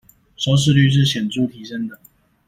[0.35, 1.99] 收視率是顯著提升的